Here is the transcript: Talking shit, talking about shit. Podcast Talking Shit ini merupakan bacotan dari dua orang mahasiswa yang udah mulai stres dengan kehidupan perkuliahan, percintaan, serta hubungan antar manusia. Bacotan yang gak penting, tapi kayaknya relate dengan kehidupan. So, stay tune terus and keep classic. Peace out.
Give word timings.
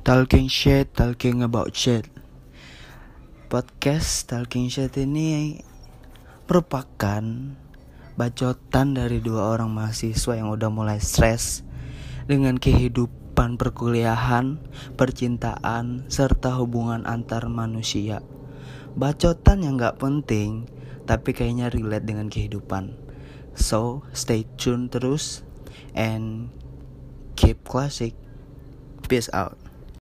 Talking 0.00 0.48
shit, 0.48 0.96
talking 0.96 1.44
about 1.44 1.76
shit. 1.76 2.08
Podcast 3.52 4.32
Talking 4.32 4.72
Shit 4.72 4.96
ini 4.96 5.60
merupakan 6.48 7.20
bacotan 8.16 8.96
dari 8.96 9.20
dua 9.20 9.52
orang 9.52 9.68
mahasiswa 9.68 10.40
yang 10.40 10.48
udah 10.48 10.72
mulai 10.72 11.04
stres 11.04 11.60
dengan 12.24 12.56
kehidupan 12.56 13.60
perkuliahan, 13.60 14.64
percintaan, 14.96 16.08
serta 16.08 16.56
hubungan 16.56 17.04
antar 17.04 17.52
manusia. 17.52 18.24
Bacotan 18.96 19.68
yang 19.68 19.76
gak 19.76 20.00
penting, 20.00 20.64
tapi 21.04 21.36
kayaknya 21.36 21.68
relate 21.68 22.08
dengan 22.08 22.32
kehidupan. 22.32 22.96
So, 23.52 24.08
stay 24.16 24.48
tune 24.56 24.88
terus 24.88 25.44
and 25.92 26.48
keep 27.36 27.68
classic. 27.68 28.16
Peace 29.04 29.28
out. 29.36 29.69